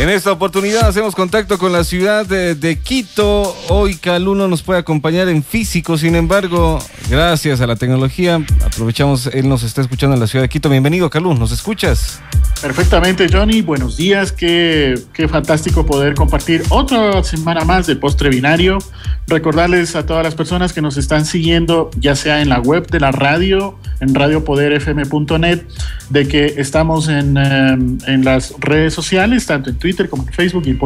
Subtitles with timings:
[0.00, 3.54] En esta oportunidad hacemos contacto con la ciudad de, Quito.
[3.68, 6.78] Hoy Calú no nos puede acompañar en físico, sin embargo,
[7.10, 10.70] gracias a la tecnología, aprovechamos, él nos está escuchando en la ciudad de Quito.
[10.70, 12.22] Bienvenido Calú, ¿nos escuchas?
[12.62, 13.60] Perfectamente, Johnny.
[13.60, 14.32] Buenos días.
[14.32, 18.78] Qué, qué fantástico poder compartir otra semana más de Postre Binario.
[19.26, 23.00] Recordarles a todas las personas que nos están siguiendo, ya sea en la web de
[23.00, 25.62] la radio, en radiopoderfm.net,
[26.10, 30.64] de que estamos en, em, en las redes sociales, tanto en Twitter como en Facebook
[30.66, 30.78] y en.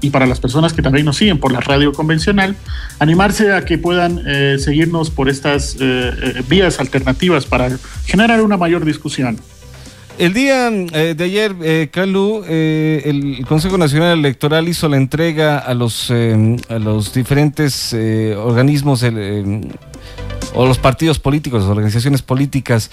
[0.00, 2.56] Y para las personas que también nos siguen por la radio convencional,
[2.98, 7.70] animarse a que puedan eh, seguirnos por estas eh, eh, vías alternativas para
[8.06, 9.38] generar una mayor discusión.
[10.18, 16.10] El día de ayer, eh, Calu, el Consejo Nacional Electoral hizo la entrega a los,
[16.10, 17.94] a los diferentes
[18.36, 19.04] organismos
[20.54, 22.90] o los partidos políticos, organizaciones políticas,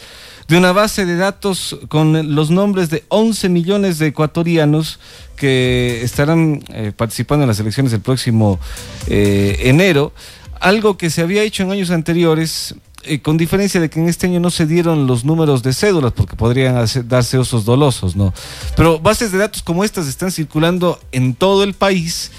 [0.48, 5.00] de una base de datos con los nombres de 11 millones de ecuatorianos
[5.36, 8.60] que estarán eh, participando en las elecciones del próximo
[9.08, 10.14] eh, enero,
[10.60, 12.76] algo que se había hecho en años anteriores.
[13.06, 16.12] Eh, con diferencia de que en este año no se dieron los números de cédulas
[16.12, 18.34] porque podrían darse osos dolosos, ¿no?
[18.76, 22.32] Pero bases de datos como estas están circulando en todo el país.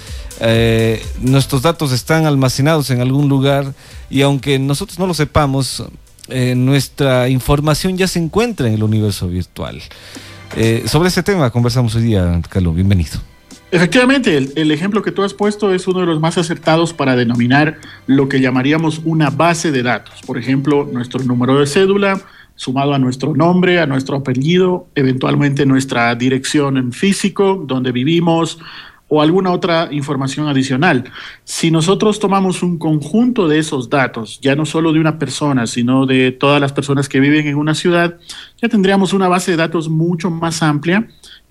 [1.19, 3.73] nuestros datos están almacenados en algún lugar
[4.09, 5.83] y aunque nosotros no lo sepamos,
[6.29, 9.81] eh, nuestra información ya se encuentra en el universo virtual.
[10.55, 12.75] Eh, sobre ese tema conversamos hoy día, Carlos.
[12.75, 13.19] Bienvenido.
[13.69, 17.79] Efectivamente, el, ejemplo que tú has puesto es uno de los más acertados para denominar
[18.05, 20.21] lo que llamaríamos una base de datos.
[20.25, 22.21] Por ejemplo, nuestro número de cédula
[22.55, 28.57] sumado a nuestro nombre, a nuestro apellido, eventualmente nuestra dirección en físico, donde vivimos,
[29.09, 31.05] o alguna otra información adicional.
[31.43, 36.05] Si nosotros tomamos un conjunto de esos datos, ya no solo de una persona, sino
[36.05, 38.17] de todas las personas que viven en una ciudad,
[38.61, 41.07] ya tendríamos una base de datos mucho más amplia,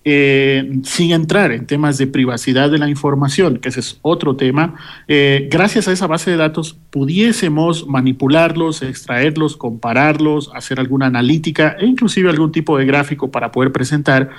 [0.09, 4.75] eh, sin entrar en temas de privacidad de la información, que ese es otro tema.
[5.09, 11.85] Eh, gracias a esa base de datos pudiésemos manipularlos, extraerlos, compararlos, hacer alguna analítica e
[11.85, 14.29] inclusive algún tipo de gráfico para poder presentar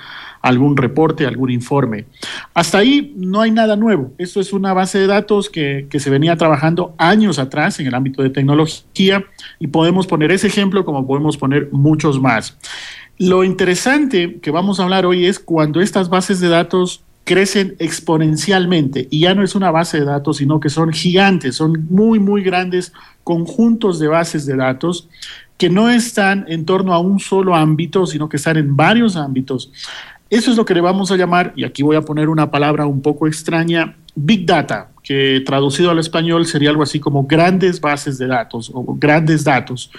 [0.41, 2.05] algún reporte, algún informe.
[2.53, 4.13] Hasta ahí no hay nada nuevo.
[4.17, 8.23] Esto es una base de datos que, se venía trabajando años atrás en el ámbito
[8.23, 9.25] de tecnología
[9.59, 12.57] y podemos poner ese ejemplo como podemos poner muchos más.
[13.17, 19.07] Lo interesante que vamos a hablar hoy es cuando estas bases de datos crecen exponencialmente
[19.11, 22.41] y ya no es una base de datos, sino que son gigantes, son muy, muy
[22.41, 25.09] grandes conjuntos de bases de datos
[25.59, 29.71] que no están en torno a un solo ámbito, sino que están en varios ámbitos.
[30.29, 32.85] Eso es lo que le vamos a llamar, y aquí voy a poner una palabra
[32.85, 38.17] un poco extraña, Big Data, que traducido al español sería algo así como grandes bases
[38.17, 39.91] de datos o grandes datos.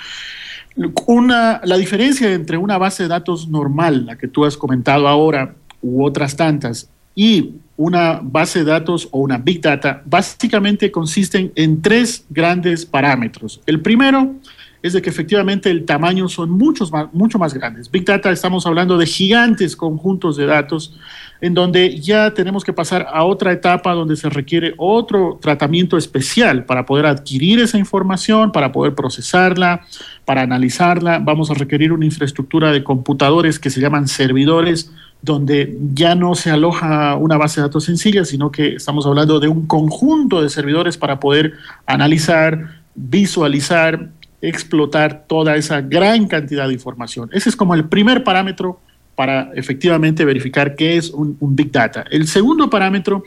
[1.07, 5.55] Una, la diferencia entre una base de datos normal, la que tú has comentado ahora,
[5.83, 11.83] u otras tantas, y una base de datos o una Big Data, básicamente consisten en
[11.83, 13.61] tres grandes parámetros.
[13.67, 14.37] El primero
[14.83, 17.91] es de que efectivamente el tamaño son muchos más, mucho más grandes.
[17.91, 20.99] Big Data estamos hablando de gigantes conjuntos de datos
[21.41, 26.65] en donde ya tenemos que pasar a otra etapa donde se requiere otro tratamiento especial
[26.65, 29.87] para poder adquirir esa información, para poder procesarla,
[30.25, 31.19] para analizarla.
[31.19, 34.93] Vamos a requerir una infraestructura de computadores que se llaman servidores
[35.23, 39.49] donde ya no se aloja una base de datos sencilla, sino que estamos hablando de
[39.49, 41.55] un conjunto de servidores para poder
[41.87, 44.09] analizar, visualizar,
[44.43, 47.31] explotar toda esa gran cantidad de información.
[47.33, 48.81] Ese es como el primer parámetro
[49.21, 52.07] para efectivamente verificar qué es un, Big Data.
[52.11, 53.23] El segundo parámetro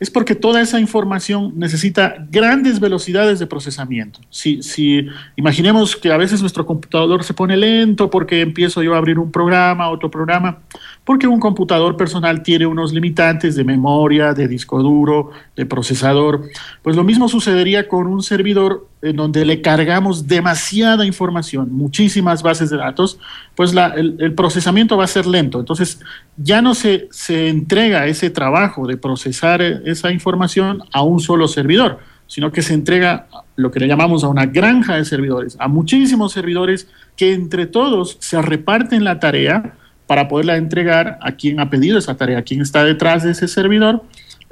[0.00, 4.20] es porque toda esa información necesita grandes velocidades de procesamiento.
[4.30, 5.06] Si,
[5.36, 9.30] imaginemos que a veces nuestro computador se pone lento porque empiezo yo a abrir un
[9.30, 10.60] programa, otro programa,
[11.04, 16.48] porque un computador personal tiene unos limitantes de memoria, de disco duro, de procesador.
[16.82, 22.70] Pues lo mismo sucedería con un servidor en donde le cargamos demasiada información, muchísimas bases
[22.70, 23.18] de datos,
[23.54, 25.60] pues el, procesamiento va a ser lento.
[25.60, 26.00] Entonces
[26.36, 32.00] ya no se, se entrega ese trabajo de procesar esa información a un solo servidor,
[32.26, 33.26] sino que se entrega
[33.56, 38.16] lo que le llamamos a una granja de servidores, a muchísimos servidores que entre todos
[38.20, 39.74] se reparten la tarea
[40.06, 43.46] para poderla entregar a quien ha pedido esa tarea, a quien está detrás de ese
[43.46, 44.02] servidor,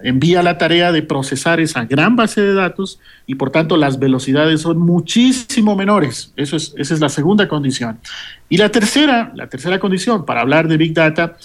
[0.03, 4.61] envía la tarea de procesar esa gran base de datos y por tanto las velocidades
[4.61, 6.33] son muchísimo menores.
[6.37, 7.99] Eso es, esa es la segunda condición.
[8.49, 11.37] Y la tercera, la tercera condición para hablar de Big Data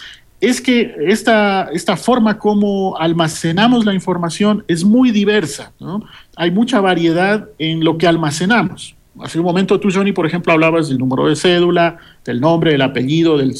[0.41, 5.71] es que esta, esta forma como almacenamos la información es muy diversa.
[6.35, 8.95] Hay mucha variedad en lo que almacenamos.
[9.21, 12.81] Hace un momento tú, Johnny, por ejemplo, hablabas del número de cédula, del nombre, del
[12.81, 13.55] apellido, del,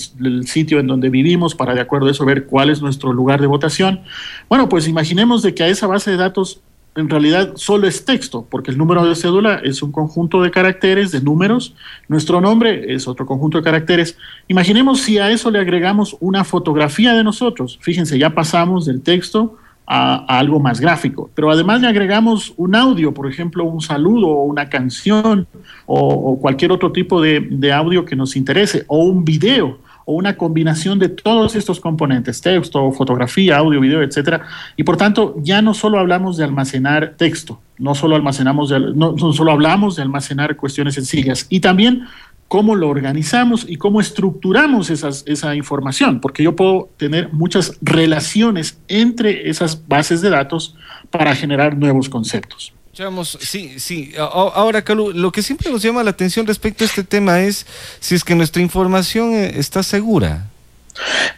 [0.48, 3.48] sitio en donde vivimos, para de acuerdo a eso ver cuál es nuestro lugar de
[3.48, 4.02] votación.
[4.50, 6.62] Bueno, pues imaginemos de que a esa base de datos
[6.96, 11.12] en realidad solo es texto, porque el número de cédula es un conjunto de caracteres,
[11.12, 11.74] de números,
[12.10, 14.18] nuestro nombre es otro conjunto de caracteres.
[14.48, 17.80] Imaginemos si a eso le agregamos una fotografía de nosotros.
[17.82, 23.14] Fíjense, ya pasamos del texto a, algo más gráfico, pero además le agregamos un audio,
[23.14, 25.48] por ejemplo, un saludo o una canción
[25.86, 30.98] o, cualquier otro tipo de, audio que nos interese, o un video o una combinación
[30.98, 34.42] de todos estos componentes, texto, fotografía, audio, video, etcétera.
[34.76, 39.52] Y por tanto, ya no solo hablamos de almacenar texto, no solo almacenamos no solo
[39.52, 42.08] hablamos de almacenar cuestiones sencillas, y también
[42.52, 48.78] cómo lo organizamos y cómo estructuramos esas, esa información, porque yo puedo tener muchas relaciones
[48.90, 50.76] entre esas bases de datos
[51.10, 52.74] para generar nuevos conceptos.
[52.88, 54.12] Escuchamos, sí, sí.
[54.18, 57.66] Ahora, Calu, lo que siempre nos llama la atención respecto a este tema es
[58.02, 60.51] si es que nuestra información eh, está segura.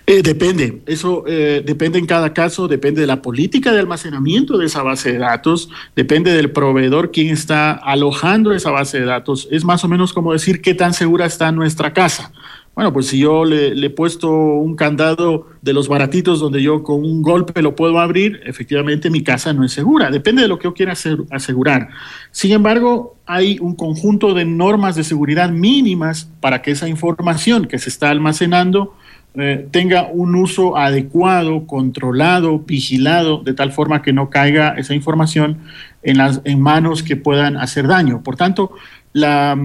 [0.05, 4.65] Eh, depende, eso eh, depende en cada caso, depende de la política de almacenamiento de
[4.65, 9.47] esa base de datos, depende del proveedor quien está alojando esa base de datos.
[9.51, 12.33] Es más o menos como decir qué tan segura está nuestra casa.
[12.75, 17.03] Bueno, pues si yo le, he puesto un candado de los baratitos donde yo con
[17.03, 20.09] un golpe lo puedo abrir, efectivamente mi casa no es segura.
[20.09, 21.89] Depende de lo que yo quiera hacer, asegurar.
[22.31, 27.77] Sin embargo, hay un conjunto de normas de seguridad mínimas para que esa información que
[27.77, 28.95] se está almacenando
[29.35, 35.57] eh, tenga un uso adecuado, controlado, vigilado, de tal forma que no caiga esa información
[36.03, 38.21] en, las, en manos que puedan hacer daño.
[38.21, 38.73] Por tanto,
[39.13, 39.57] la,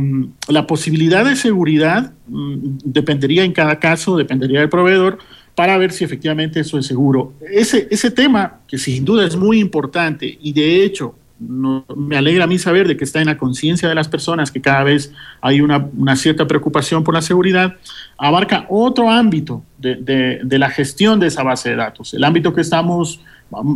[0.49, 5.19] la posibilidad de seguridad mmm, dependería en cada caso, dependería del proveedor,
[5.55, 7.32] para ver si efectivamente eso es seguro.
[7.50, 12.44] Ese, ese tema, que sin duda es muy importante y de hecho no, me alegra
[12.44, 15.12] a mí saber de que está en la conciencia de las personas que cada vez
[15.40, 17.76] hay una, una, cierta preocupación por la seguridad,
[18.17, 22.14] abarca otro ámbito de, de, de, la gestión de esa base de datos.
[22.14, 23.20] El ámbito que estamos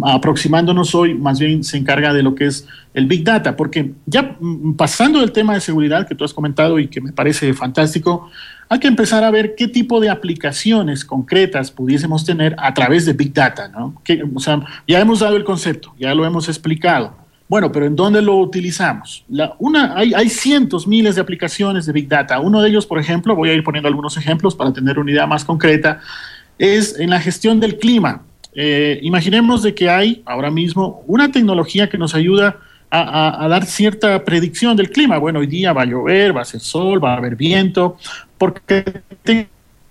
[0.04, 4.36] aproximándonos hoy más bien se encarga de lo que es el Big Data, porque ya
[4.76, 8.30] pasando del tema de seguridad que tú has comentado y que me parece fantástico,
[8.68, 13.14] hay que empezar a ver qué tipo de aplicaciones concretas pudiésemos tener a través de
[13.14, 14.00] Big Data, ¿no?
[14.04, 17.21] Que, o sea, ya hemos dado el concepto, ya lo hemos explicado.
[17.52, 19.26] Bueno, pero ¿en dónde lo utilizamos?
[19.58, 22.40] Una, hay, cientos, miles de aplicaciones de Big Data.
[22.40, 25.26] Uno de ellos, por ejemplo, voy a ir poniendo algunos ejemplos para tener una idea
[25.26, 26.00] más concreta,
[26.56, 28.22] es en la gestión del clima.
[28.54, 32.56] Eh, imaginemos de que hay ahora mismo una tecnología que nos ayuda
[32.88, 35.19] a, a, dar cierta predicción del clima.
[35.19, 37.98] Bueno, hoy día va a llover, va a ser sol, va a haber viento,
[38.38, 38.82] porque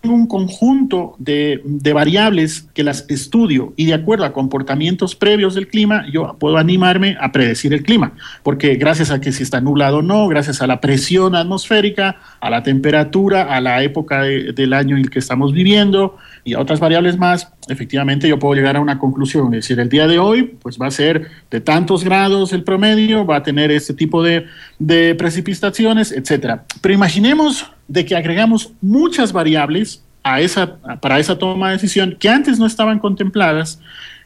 [0.04, 5.68] un conjunto de, de, variables que las estudio y de acuerdo a comportamientos previos del
[5.68, 9.98] clima, yo puedo animarme a predecir el clima, porque gracias a que si está nublado
[9.98, 14.74] o no, gracias a la presión atmosférica, a la temperatura, a la época de, del
[14.74, 18.78] año en el que estamos viviendo y a otras variables más, efectivamente yo puedo llegar
[18.78, 22.04] a una conclusión, es decir, el día de hoy pues va a ser de tantos
[22.04, 24.46] grados el promedio, va a tener este tipo de,
[24.80, 26.66] de precipitaciones, etcétera.
[26.82, 32.30] Pero imaginemos de que agregamos muchas variables a esa, para esa toma de decisión que
[32.30, 33.80] antes no estaban contempladas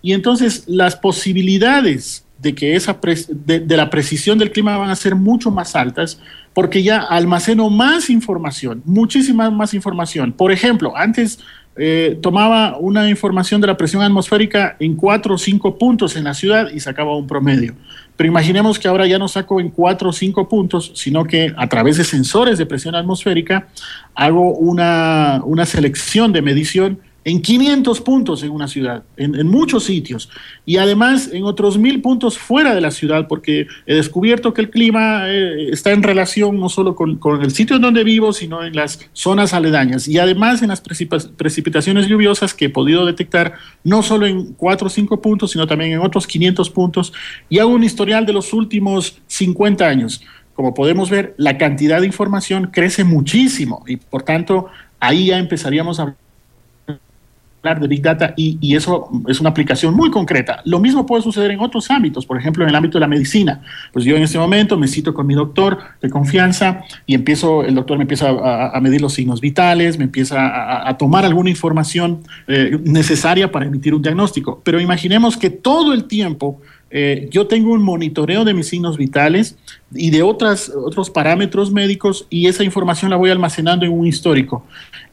[0.04, 5.16] y entonces las posibilidades de que esa de, la precisión del clima van a ser
[5.16, 6.20] mucho más altas
[6.54, 10.32] porque ya almaceno más información, muchísima más información.
[10.32, 11.40] Por ejemplo, antes
[11.76, 16.36] eh, tomaba una información de la presión atmosférica en cuatro o cinco puntos en la
[16.36, 17.74] ciudad y sacaba un promedio.
[18.18, 21.68] Pero imaginemos que ahora ya no saco en cuatro o cinco puntos, sino que a
[21.68, 23.68] través de sensores de presión atmosférica
[24.14, 29.86] hago una, una selección de medición en 500 puntos en una ciudad, en, en, muchos
[29.86, 30.30] sitios,
[30.64, 34.70] y además en otros mil puntos fuera de la ciudad, porque he descubierto que el
[34.70, 38.64] clima eh, está en relación no solo con, con, el sitio en donde vivo, sino
[38.64, 44.04] en las zonas aledañas, y además en las precipitaciones lluviosas que he podido detectar no
[44.04, 47.12] solo en cuatro o cinco puntos, sino también en otros 500 puntos,
[47.50, 50.22] y hago un historial de los últimos 50 años.
[50.54, 54.68] Como podemos ver, la cantidad de información crece muchísimo, y por tanto,
[55.00, 56.16] ahí ya empezaríamos a
[57.74, 60.62] de Big Data y, eso es una aplicación muy concreta.
[60.66, 63.62] Lo mismo puede suceder en otros ámbitos, por ejemplo, en el ámbito de la medicina.
[63.92, 67.76] Pues yo en este momento me cito con mi doctor de confianza y empiezo, el
[67.76, 72.22] doctor me empieza a, medir los signos vitales, me empieza a, a tomar alguna información
[72.48, 74.62] eh, necesaria para emitir un diagnóstico.
[74.64, 79.58] Pero imaginemos que todo el tiempo eh, yo tengo un monitoreo de mis signos vitales
[79.94, 84.66] y de otras, otros parámetros médicos y esa información la voy almacenando en un histórico.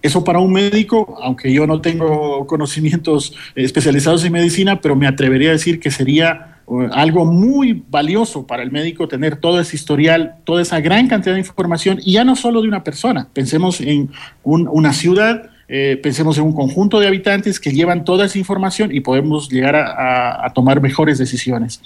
[0.03, 5.51] Eso para un médico, aunque yo no tengo conocimientos especializados en medicina, pero me atrevería
[5.51, 6.49] a decir que sería
[6.93, 11.41] algo muy valioso para el médico tener todo ese historial, toda esa gran cantidad de
[11.41, 14.11] información, y ya no solo de una persona, pensemos en
[14.43, 19.01] una ciudad, eh, pensemos en un conjunto de habitantes que llevan toda esa información y
[19.01, 21.81] podemos llegar a, tomar mejores decisiones.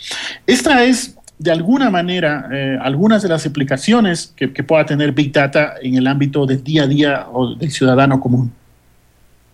[0.45, 5.75] Esta es de alguna manera eh, algunas de las aplicaciones que, pueda tener Big Data
[5.81, 8.51] en el ámbito del día a día o del ciudadano común.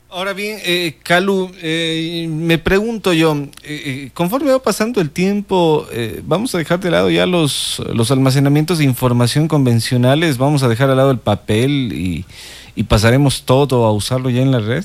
[0.09, 5.87] Ahora bien, eh, Calu, eh, me pregunto yo, eh, conforme va pasando el tiempo,
[6.25, 10.39] ¿vamos a dejar de lado ya los, los almacenamientos de información convencionales?
[10.39, 12.25] ¿Vamos a dejar de lado el papel y,
[12.75, 14.85] y pasaremos todo a usarlo ya en la red?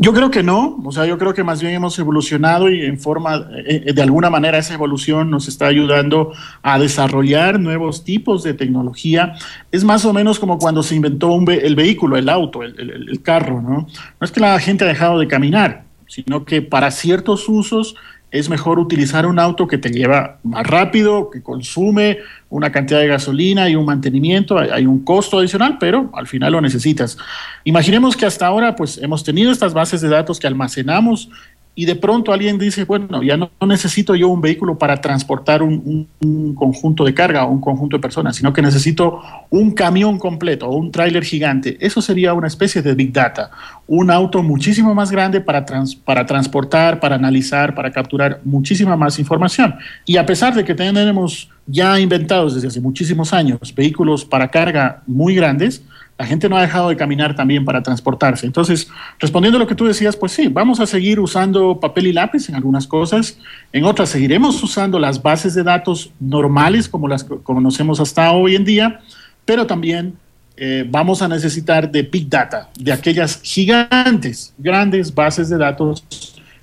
[0.00, 3.00] Yo creo que no, o sea, yo creo que más bien hemos evolucionado y en
[3.00, 8.54] forma, eh, de alguna manera esa evolución nos está ayudando a desarrollar nuevos tipos de
[8.54, 9.34] tecnología.
[9.72, 13.88] Es más o menos como cuando se inventó el vehículo, el auto, el carro, ¿no?
[14.20, 17.96] No es que la gente ha dejado de caminar, sino que para ciertos usos
[18.30, 22.18] es mejor utilizar un auto que te lleva más rápido, que consume
[22.50, 26.60] una cantidad de gasolina y un mantenimiento, hay, un costo adicional, pero al final lo
[26.60, 27.16] necesitas.
[27.64, 31.30] Imaginemos que hasta ahora pues hemos tenido estas bases de datos que almacenamos
[31.78, 36.08] y de pronto alguien dice, bueno, ya no, necesito yo un vehículo para transportar un,
[36.56, 40.76] conjunto de carga o un conjunto de personas, sino que necesito un camión completo o
[40.76, 41.78] un tráiler gigante.
[41.80, 43.52] Eso sería una especie de big data,
[43.86, 45.64] un auto muchísimo más grande para,
[46.04, 49.76] para transportar, para analizar, para capturar muchísima más información.
[50.04, 55.04] Y a pesar de que tenemos ya inventados desde hace muchísimos años vehículos para carga
[55.06, 55.84] muy grandes,
[56.18, 58.44] la gente no ha dejado de caminar también para transportarse.
[58.44, 58.88] Entonces,
[59.20, 62.48] respondiendo a lo que tú decías, pues sí, vamos a seguir usando papel y lápiz
[62.48, 63.38] en algunas cosas,
[63.72, 68.64] en otras seguiremos usando las bases de datos normales como las conocemos hasta hoy en
[68.64, 69.00] día,
[69.44, 70.14] pero también
[70.56, 76.04] eh, vamos a necesitar de Big Data, de aquellas gigantes, grandes bases de datos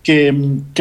[0.05, 0.31] que,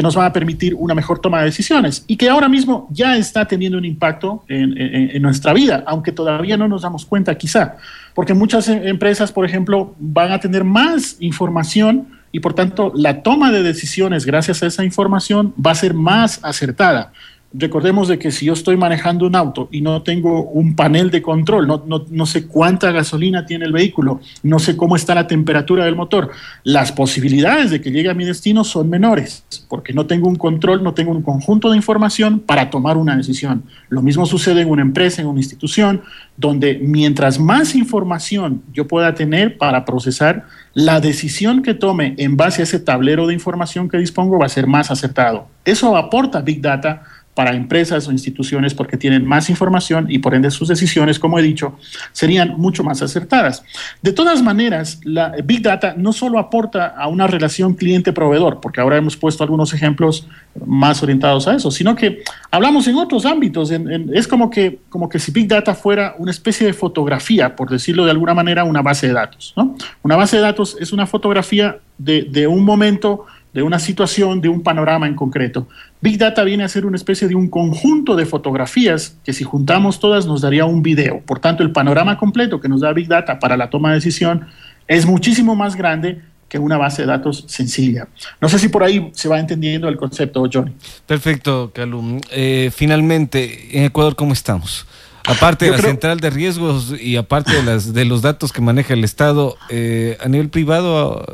[0.03, 3.47] nos van a permitir una mejor toma de decisiones y que ahora mismo ya está
[3.47, 7.77] teniendo un impacto en, en, nuestra vida, aunque todavía no nos damos cuenta quizá,
[8.13, 13.23] porque muchas em, empresas, por ejemplo, van a tener más información y por tanto la
[13.23, 17.13] toma de decisiones gracias a esa información va a ser más acertada
[17.57, 21.23] recordemos de que si yo estoy manejando un auto y no tengo un panel de
[21.23, 25.85] control, no, no, sé cuánta gasolina tiene el vehículo, no sé cómo está la temperatura
[25.85, 26.31] del motor,
[26.65, 30.83] las posibilidades de que llegue a mi destino son menores, porque no tengo un control,
[30.83, 33.63] no tengo un conjunto de información para tomar una decisión.
[33.89, 36.03] Lo mismo sucede en una empresa, en una institución,
[36.37, 42.63] donde mientras más información yo pueda tener para procesar, la decisión que tome en base
[42.63, 45.47] a ese tablero de información que dispongo va a ser más acertado.
[45.65, 47.05] Eso aporta Big Data
[47.35, 51.43] para empresas o instituciones porque tienen más información y por ende sus decisiones, como he
[51.43, 51.77] dicho,
[52.13, 53.65] serían mucho más acertadas.
[54.03, 58.97] De todas maneras, la Big Data no solo aporta a una relación cliente-proveedor, porque ahora
[58.97, 60.29] hemos puesto algunos ejemplos
[60.65, 63.71] más orientados a eso, sino que hablamos en otros ámbitos.
[63.71, 68.05] es como que, como que si Big Data fuera una especie de fotografía, por decirlo
[68.05, 69.53] de alguna manera, una base de datos.
[69.57, 69.77] ¿no?
[70.03, 74.49] Una base de datos es una fotografía de, de un momento de una situación, de
[74.49, 75.69] un panorama en concreto.
[76.01, 80.01] Big Data viene a ser una especie de un conjunto de fotografías que si juntamos
[80.01, 81.21] todas nos daría un video.
[81.21, 84.47] Por tanto, el panorama completo que nos da Big Data para la toma de decisión
[84.89, 88.09] es muchísimo más grande que una base de datos sencilla.
[88.41, 90.73] No sé si por ahí se va entendiendo el concepto, Johnny.
[91.07, 92.21] Perfecto, Calum.
[92.31, 94.87] Eh, finalmente, en Ecuador, ¿cómo estamos?
[95.27, 98.93] Aparte de la central de riesgos y aparte de, las, de los datos que maneja
[98.93, 101.25] el Estado, eh, a nivel privado,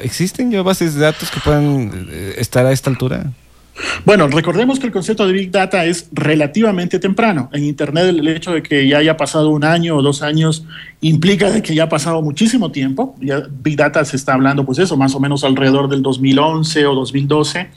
[0.00, 3.32] ¿existen ya bases de datos que puedan eh, estar a esta altura?
[4.04, 7.48] Bueno, recordemos que el concepto de Big Data es relativamente temprano.
[7.52, 10.64] En Internet el hecho de que ya haya pasado un año o dos años
[11.00, 13.16] implica de que ya ha pasado muchísimo tiempo.
[13.20, 16.94] Ya Big Data se está hablando, pues eso, más o menos alrededor del 2011 o
[16.94, 17.70] 2012.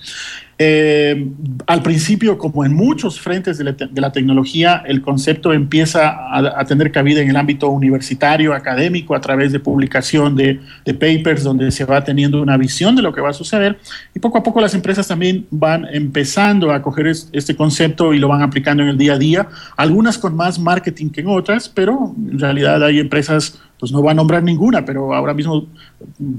[0.58, 1.32] Eh,
[1.68, 3.66] al principio, como en muchos frentes de
[4.02, 9.52] la, tecnología, el concepto empieza a, tener cabida en el ámbito universitario, académico, a través
[9.52, 13.34] de publicación de, papers, donde se va teniendo una visión de lo que va a
[13.34, 13.78] suceder.
[14.14, 18.30] Y poco a poco las empresas también van empezando a coger este concepto y lo
[18.30, 22.16] van aplicando en el día a día, algunas con más marketing que en otras, pero
[22.18, 25.68] en realidad hay empresas pues no va a nombrar ninguna, pero ahora mismo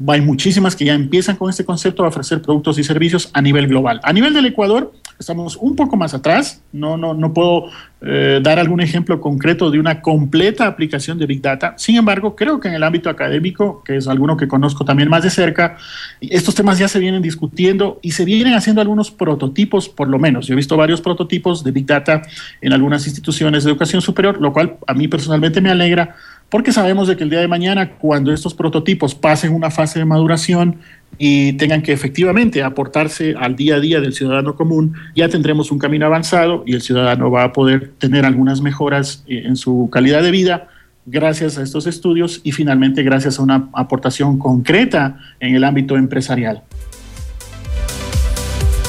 [0.09, 3.67] hay muchísimas que ya empiezan con este concepto de ofrecer productos y servicios a nivel
[3.67, 4.01] global.
[4.03, 6.63] A nivel del Ecuador, estamos un poco más atrás.
[6.73, 7.67] No, no, no puedo
[8.03, 11.75] eh, dar algún ejemplo concreto de una completa aplicación de Big Data.
[11.77, 15.23] Sin embargo, creo que en el ámbito académico, que es alguno que conozco también más
[15.23, 15.77] de cerca,
[16.21, 20.47] estos temas ya se vienen discutiendo y se vienen haciendo algunos prototipos, por lo menos.
[20.47, 22.23] Yo he visto varios prototipos de Big Data
[22.61, 26.17] en algunas instituciones de educación superior, lo cual a mí personalmente me alegra
[26.49, 30.05] porque sabemos de que el día de mañana, cuando estos prototipos pasen una fase de
[30.05, 30.79] maduración,
[31.19, 35.79] y tengan que efectivamente aportarse al día a día del ciudadano común, ya tendremos un
[35.79, 40.23] camino avanzado y el ciudadano va a poder tener algunas mejoras eh, en su calidad
[40.23, 40.69] de vida
[41.07, 46.63] gracias a estos estudios y finalmente gracias a una aportación concreta en el ámbito empresarial.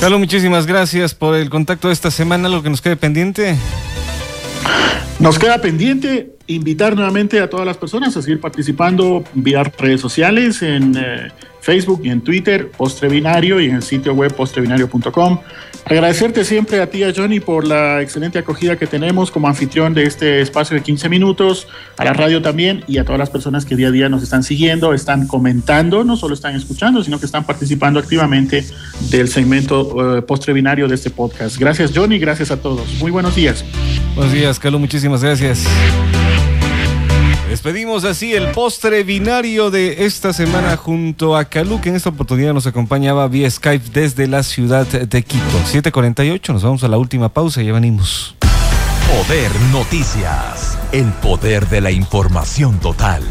[0.01, 2.49] Carlos, muchísimas gracias por el contacto de esta semana.
[2.49, 3.55] Lo que nos quede pendiente.
[5.19, 10.61] Nos queda pendiente invitar nuevamente a todas las personas a seguir participando vía redes sociales
[10.61, 11.31] en eh,
[11.67, 15.39] Facebook y en Twitter, Postrebinario y en el sitio web postrebinario.com.
[15.83, 20.03] Agradecerte siempre a ti, a Johnny, por la excelente acogida que tenemos como anfitrión de
[20.03, 23.75] este espacio de 15 minutos, a la radio también y a todas las personas que
[23.75, 27.45] día a día nos están siguiendo, están comentando, no solo están escuchando, sino que están
[27.45, 28.65] participando activamente
[29.09, 31.57] del segmento uh, postrebinario de este podcast.
[31.57, 32.87] Gracias, Johnny, gracias a todos.
[33.01, 33.65] Muy buenos días.
[34.15, 35.67] Buenos días, Carlos, muchísimas gracias.
[37.49, 42.53] Despedimos así el postre binario de esta semana junto a Calú, que en esta oportunidad
[42.53, 45.43] nos acompañaba vía Skype desde la ciudad de Quito.
[45.65, 48.35] 7:48, nos vamos a la última pausa y ya venimos.
[49.07, 53.23] Poder Noticias, el poder de la información total.